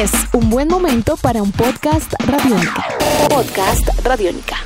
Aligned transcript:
Es 0.00 0.12
un 0.32 0.48
buen 0.48 0.66
momento 0.66 1.18
para 1.18 1.42
un 1.42 1.52
podcast 1.52 2.14
radiónica. 2.20 2.86
Podcast 3.28 3.86
radiónica. 4.02 4.56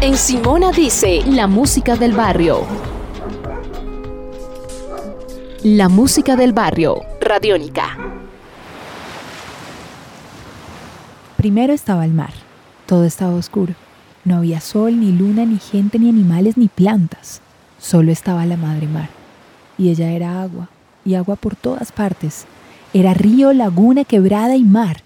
En 0.00 0.16
Simona 0.16 0.72
dice 0.72 1.20
la 1.26 1.46
música 1.46 1.96
del 1.96 2.14
barrio. 2.14 2.62
La 5.62 5.90
música 5.90 6.36
del 6.36 6.54
barrio, 6.54 7.02
radiónica. 7.20 7.98
Primero 11.36 11.74
estaba 11.74 12.06
el 12.06 12.14
mar. 12.14 12.32
Todo 12.86 13.04
estaba 13.04 13.34
oscuro. 13.34 13.74
No 14.24 14.36
había 14.36 14.62
sol, 14.62 14.98
ni 14.98 15.12
luna, 15.12 15.44
ni 15.44 15.58
gente, 15.58 15.98
ni 15.98 16.08
animales, 16.08 16.56
ni 16.56 16.68
plantas. 16.68 17.42
Solo 17.78 18.10
estaba 18.10 18.46
la 18.46 18.56
madre 18.56 18.86
mar. 18.86 19.10
Y 19.76 19.90
ella 19.90 20.12
era 20.12 20.40
agua, 20.40 20.70
y 21.04 21.14
agua 21.14 21.36
por 21.36 21.56
todas 21.56 21.92
partes. 21.92 22.46
Era 22.94 23.14
río, 23.14 23.54
laguna, 23.54 24.04
quebrada 24.04 24.54
y 24.54 24.64
mar. 24.64 24.98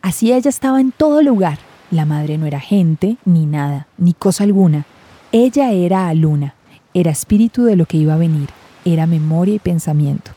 Así 0.00 0.32
ella 0.32 0.48
estaba 0.48 0.80
en 0.80 0.92
todo 0.92 1.20
lugar. 1.22 1.58
La 1.90 2.06
madre 2.06 2.38
no 2.38 2.46
era 2.46 2.58
gente, 2.58 3.18
ni 3.26 3.44
nada, 3.44 3.86
ni 3.98 4.14
cosa 4.14 4.44
alguna. 4.44 4.86
Ella 5.30 5.72
era 5.72 6.12
luna, 6.14 6.54
era 6.94 7.10
espíritu 7.10 7.64
de 7.64 7.76
lo 7.76 7.84
que 7.84 7.98
iba 7.98 8.14
a 8.14 8.18
venir, 8.18 8.48
era 8.86 9.06
memoria 9.06 9.54
y 9.54 9.58
pensamiento. 9.58 10.30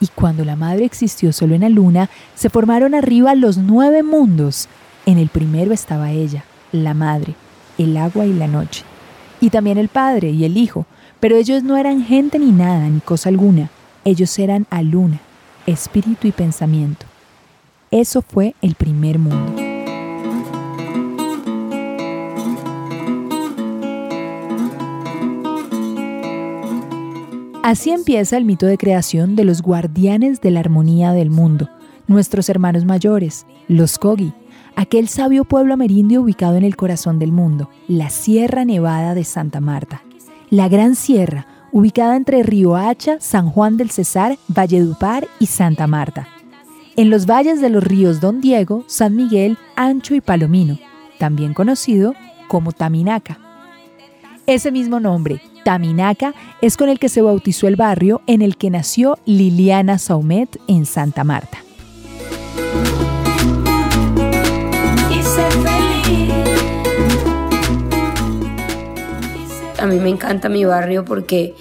Y 0.00 0.08
cuando 0.08 0.44
la 0.44 0.56
madre 0.56 0.86
existió 0.86 1.34
solo 1.34 1.54
en 1.54 1.60
la 1.60 1.68
luna, 1.68 2.08
se 2.34 2.48
formaron 2.48 2.94
arriba 2.94 3.34
los 3.34 3.58
nueve 3.58 4.02
mundos. 4.02 4.68
En 5.04 5.18
el 5.18 5.28
primero 5.28 5.74
estaba 5.74 6.12
ella, 6.12 6.44
la 6.72 6.94
madre, 6.94 7.34
el 7.76 7.94
agua 7.98 8.24
y 8.24 8.32
la 8.32 8.48
noche. 8.48 8.84
Y 9.40 9.50
también 9.50 9.76
el 9.76 9.88
padre 9.88 10.30
y 10.30 10.44
el 10.44 10.56
hijo, 10.56 10.86
pero 11.20 11.36
ellos 11.36 11.62
no 11.62 11.76
eran 11.76 12.04
gente 12.04 12.38
ni 12.38 12.52
nada, 12.52 12.88
ni 12.88 13.00
cosa 13.00 13.28
alguna. 13.28 13.68
Ellos 14.04 14.38
eran 14.38 14.66
a 14.70 14.82
luna, 14.82 15.20
espíritu 15.72 16.28
y 16.28 16.32
pensamiento. 16.32 17.06
Eso 17.90 18.22
fue 18.22 18.54
el 18.62 18.74
primer 18.74 19.18
mundo. 19.18 19.72
Así 27.62 27.90
empieza 27.90 28.36
el 28.36 28.44
mito 28.44 28.66
de 28.66 28.76
creación 28.76 29.36
de 29.36 29.44
los 29.44 29.62
guardianes 29.62 30.40
de 30.40 30.50
la 30.50 30.60
armonía 30.60 31.12
del 31.12 31.30
mundo, 31.30 31.70
nuestros 32.08 32.48
hermanos 32.48 32.84
mayores, 32.84 33.46
los 33.68 33.98
Kogi, 33.98 34.32
aquel 34.74 35.08
sabio 35.08 35.44
pueblo 35.44 35.74
amerindio 35.74 36.22
ubicado 36.22 36.56
en 36.56 36.64
el 36.64 36.74
corazón 36.76 37.18
del 37.18 37.30
mundo, 37.30 37.70
la 37.86 38.10
Sierra 38.10 38.64
Nevada 38.64 39.14
de 39.14 39.24
Santa 39.24 39.60
Marta. 39.60 40.02
La 40.50 40.68
Gran 40.68 40.96
Sierra, 40.96 41.46
ubicada 41.72 42.16
entre 42.16 42.42
Río 42.42 42.76
Hacha, 42.76 43.16
San 43.20 43.50
Juan 43.50 43.76
del 43.76 43.90
Cesar, 43.90 44.38
Valledupar 44.46 45.26
y 45.40 45.46
Santa 45.46 45.86
Marta. 45.86 46.28
En 46.94 47.10
los 47.10 47.26
valles 47.26 47.60
de 47.60 47.70
los 47.70 47.82
ríos 47.82 48.20
Don 48.20 48.40
Diego, 48.40 48.84
San 48.86 49.16
Miguel, 49.16 49.56
Ancho 49.74 50.14
y 50.14 50.20
Palomino, 50.20 50.78
también 51.18 51.54
conocido 51.54 52.14
como 52.48 52.72
Taminaca. 52.72 53.38
Ese 54.46 54.70
mismo 54.70 55.00
nombre, 55.00 55.40
Taminaca, 55.64 56.34
es 56.60 56.76
con 56.76 56.90
el 56.90 56.98
que 56.98 57.08
se 57.08 57.22
bautizó 57.22 57.66
el 57.66 57.76
barrio 57.76 58.20
en 58.26 58.42
el 58.42 58.56
que 58.56 58.70
nació 58.70 59.18
Liliana 59.24 59.98
Saumet 59.98 60.60
en 60.68 60.84
Santa 60.84 61.24
Marta. 61.24 61.58
A 69.82 69.86
mí 69.86 69.98
me 69.98 70.10
encanta 70.10 70.48
mi 70.48 70.64
barrio 70.64 71.04
porque 71.04 71.56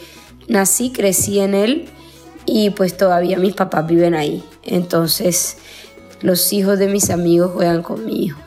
nací, 0.47 0.91
crecí 0.91 1.39
en 1.39 1.55
él 1.55 1.89
y 2.45 2.69
pues 2.69 2.95
todavía 2.95 3.39
mis 3.39 3.55
papás 3.55 3.87
viven 3.87 4.13
ahí. 4.13 4.43
Entonces 4.61 5.57
los 6.21 6.53
hijos 6.53 6.77
de 6.77 6.87
mis 6.87 7.09
amigos 7.09 7.49
juegan 7.51 7.81
conmigo. 7.81 8.37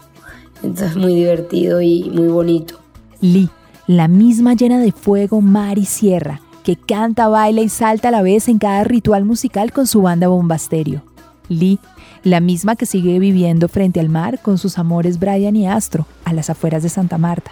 Entonces 0.62 0.92
es 0.92 0.96
muy 0.96 1.12
divertido 1.16 1.80
y 1.80 2.08
muy 2.14 2.28
bonito. 2.28 2.78
Lee, 3.20 3.50
la 3.88 4.06
misma 4.06 4.54
llena 4.54 4.78
de 4.78 4.92
fuego, 4.92 5.40
mar 5.40 5.76
y 5.76 5.86
sierra, 5.86 6.40
que 6.62 6.76
canta, 6.76 7.26
baila 7.26 7.60
y 7.60 7.68
salta 7.68 8.08
a 8.08 8.12
la 8.12 8.22
vez 8.22 8.46
en 8.46 8.60
cada 8.60 8.84
ritual 8.84 9.24
musical 9.24 9.72
con 9.72 9.88
su 9.88 10.02
banda 10.02 10.28
Bombasterio. 10.28 11.02
Lee, 11.48 11.80
la 12.22 12.38
misma 12.38 12.76
que 12.76 12.86
sigue 12.86 13.18
viviendo 13.18 13.66
frente 13.68 13.98
al 13.98 14.08
mar 14.08 14.40
con 14.40 14.56
sus 14.56 14.78
amores 14.78 15.18
Brian 15.18 15.56
y 15.56 15.66
Astro, 15.66 16.06
a 16.24 16.32
las 16.32 16.48
afueras 16.48 16.84
de 16.84 16.90
Santa 16.90 17.18
Marta. 17.18 17.50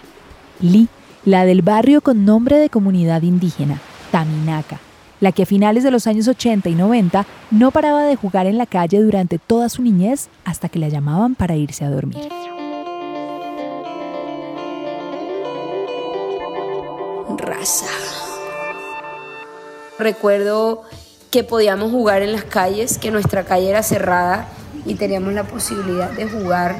Lee, 0.61 0.87
la 1.25 1.45
del 1.45 1.61
barrio 1.61 2.01
con 2.01 2.25
nombre 2.25 2.57
de 2.57 2.69
comunidad 2.69 3.21
indígena, 3.21 3.79
Taminaca, 4.11 4.79
la 5.21 5.31
que 5.31 5.43
a 5.43 5.45
finales 5.45 5.83
de 5.83 5.91
los 5.91 6.05
años 6.05 6.27
80 6.27 6.69
y 6.69 6.75
90 6.75 7.25
no 7.51 7.71
paraba 7.71 8.03
de 8.03 8.15
jugar 8.15 8.45
en 8.45 8.57
la 8.57 8.65
calle 8.65 9.01
durante 9.01 9.39
toda 9.39 9.69
su 9.69 9.81
niñez 9.81 10.27
hasta 10.43 10.67
que 10.67 10.79
la 10.79 10.89
llamaban 10.89 11.35
para 11.35 11.55
irse 11.55 11.85
a 11.85 11.89
dormir. 11.89 12.29
Raza. 17.37 17.87
Recuerdo 19.97 20.83
que 21.31 21.43
podíamos 21.43 21.91
jugar 21.91 22.21
en 22.21 22.33
las 22.33 22.43
calles, 22.43 22.97
que 22.97 23.11
nuestra 23.11 23.45
calle 23.45 23.69
era 23.69 23.81
cerrada 23.81 24.47
y 24.85 24.95
teníamos 24.95 25.33
la 25.33 25.45
posibilidad 25.45 26.11
de 26.11 26.27
jugar 26.27 26.75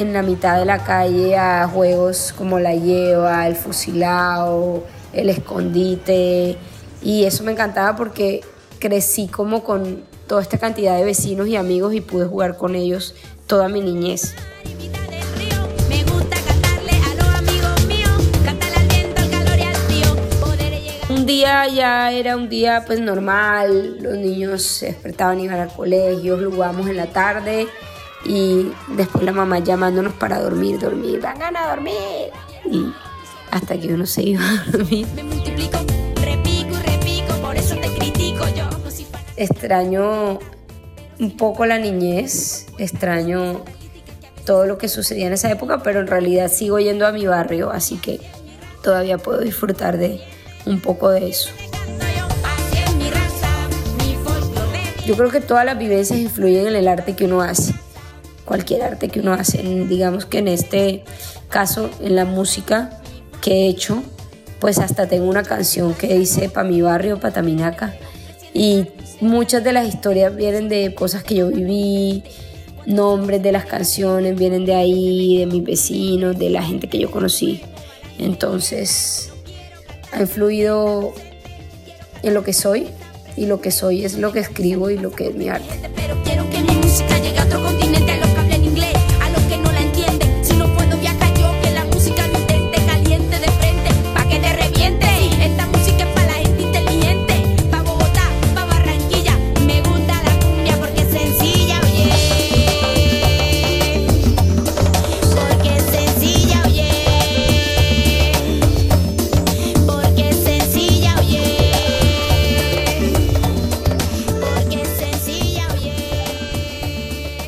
en 0.00 0.12
la 0.12 0.22
mitad 0.22 0.58
de 0.58 0.64
la 0.64 0.84
calle 0.84 1.36
a 1.36 1.68
juegos 1.68 2.34
como 2.36 2.58
la 2.58 2.74
lleva, 2.74 3.46
el 3.46 3.54
fusilado, 3.54 4.84
el 5.12 5.30
escondite. 5.30 6.56
Y 7.02 7.24
eso 7.24 7.44
me 7.44 7.52
encantaba 7.52 7.96
porque 7.96 8.42
crecí 8.78 9.28
como 9.28 9.62
con 9.62 10.02
toda 10.26 10.42
esta 10.42 10.58
cantidad 10.58 10.96
de 10.96 11.04
vecinos 11.04 11.48
y 11.48 11.56
amigos 11.56 11.94
y 11.94 12.00
pude 12.00 12.26
jugar 12.26 12.56
con 12.56 12.74
ellos 12.74 13.14
toda 13.46 13.68
mi 13.68 13.80
niñez. 13.80 14.34
Un 21.08 21.26
día 21.26 21.68
ya 21.68 22.10
era 22.10 22.36
un 22.36 22.48
día 22.48 22.84
pues 22.86 23.00
normal, 23.00 23.98
los 24.00 24.16
niños 24.16 24.62
se 24.62 24.86
despertaban, 24.86 25.40
iban 25.40 25.60
al 25.60 25.72
colegio, 25.72 26.38
jugábamos 26.50 26.88
en 26.88 26.96
la 26.96 27.06
tarde 27.06 27.68
y 28.24 28.72
después 28.88 29.24
la 29.24 29.32
mamá 29.32 29.58
llamándonos 29.58 30.14
para 30.14 30.40
dormir, 30.40 30.78
dormir, 30.78 31.20
vengan 31.20 31.56
a 31.56 31.68
dormir. 31.68 32.30
Y 32.70 32.92
hasta 33.50 33.78
que 33.78 33.92
uno 33.92 34.06
se 34.06 34.22
iba 34.22 34.42
a 34.42 34.64
dormir. 34.70 35.06
Extraño 39.36 40.38
un 41.18 41.36
poco 41.36 41.66
la 41.66 41.78
niñez, 41.78 42.66
extraño 42.78 43.62
todo 44.46 44.66
lo 44.66 44.78
que 44.78 44.88
sucedía 44.88 45.26
en 45.26 45.32
esa 45.32 45.50
época, 45.50 45.82
pero 45.82 46.00
en 46.00 46.06
realidad 46.06 46.50
sigo 46.50 46.78
yendo 46.78 47.06
a 47.06 47.12
mi 47.12 47.26
barrio, 47.26 47.70
así 47.70 47.96
que 47.96 48.20
todavía 48.82 49.18
puedo 49.18 49.40
disfrutar 49.40 49.96
de 49.96 50.20
un 50.66 50.80
poco 50.80 51.10
de 51.10 51.28
eso. 51.28 51.50
Yo 55.06 55.16
creo 55.16 55.30
que 55.30 55.40
todas 55.40 55.66
las 55.66 55.78
vivencias 55.78 56.18
influyen 56.18 56.66
en 56.66 56.76
el 56.76 56.88
arte 56.88 57.14
que 57.14 57.26
uno 57.26 57.42
hace 57.42 57.74
cualquier 58.44 58.82
arte 58.82 59.08
que 59.08 59.20
uno 59.20 59.32
hace. 59.32 59.62
Digamos 59.62 60.26
que 60.26 60.38
en 60.38 60.48
este 60.48 61.04
caso, 61.48 61.90
en 62.00 62.16
la 62.16 62.24
música 62.24 63.00
que 63.40 63.52
he 63.52 63.68
hecho, 63.68 64.02
pues 64.60 64.78
hasta 64.78 65.06
tengo 65.06 65.28
una 65.28 65.42
canción 65.42 65.94
que 65.94 66.18
dice 66.18 66.48
Pa' 66.48 66.64
mi 66.64 66.80
barrio, 66.80 67.20
Pataminaca. 67.20 67.94
Y 68.52 68.86
muchas 69.20 69.64
de 69.64 69.72
las 69.72 69.88
historias 69.88 70.34
vienen 70.34 70.68
de 70.68 70.94
cosas 70.94 71.24
que 71.24 71.34
yo 71.34 71.48
viví, 71.48 72.22
nombres 72.86 73.42
de 73.42 73.52
las 73.52 73.64
canciones 73.64 74.36
vienen 74.36 74.64
de 74.64 74.74
ahí, 74.74 75.38
de 75.38 75.46
mis 75.46 75.64
vecinos, 75.64 76.38
de 76.38 76.50
la 76.50 76.62
gente 76.62 76.88
que 76.88 76.98
yo 76.98 77.10
conocí. 77.10 77.62
Entonces, 78.18 79.30
ha 80.12 80.20
influido 80.20 81.12
en 82.22 82.34
lo 82.34 82.44
que 82.44 82.52
soy 82.52 82.88
y 83.36 83.46
lo 83.46 83.60
que 83.60 83.70
soy 83.70 84.04
es 84.04 84.16
lo 84.16 84.32
que 84.32 84.40
escribo 84.40 84.90
y 84.90 84.98
lo 84.98 85.10
que 85.10 85.28
es 85.28 85.34
mi 85.34 85.48
arte. 85.48 85.90
Pero 85.94 86.16
quiero 86.22 86.48
que 86.50 86.60
mi 86.60 86.76
música 86.76 87.18
llegue 87.18 87.38
a 87.38 87.44
otro 87.44 87.83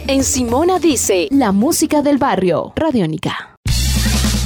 En 0.08 0.22
Simona 0.22 0.78
dice, 0.78 1.26
la 1.32 1.50
música 1.50 2.00
del 2.00 2.16
barrio, 2.16 2.72
Radiónica. 2.76 3.56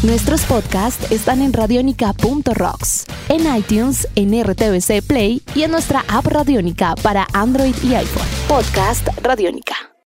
Nuestros 0.02 0.42
podcasts 0.46 1.12
están 1.12 1.42
en 1.42 1.52
radionica.rocks, 1.52 3.04
en 3.28 3.54
iTunes, 3.54 4.08
en 4.14 4.42
RTVC 4.42 5.06
Play 5.06 5.42
y 5.54 5.64
en 5.64 5.70
nuestra 5.70 6.02
app 6.08 6.26
Radiónica 6.26 6.94
para 7.02 7.26
Android 7.34 7.74
y 7.82 7.94
iPhone. 7.94 8.26
Podcast 8.48 9.06
Radiónica. 9.22 9.89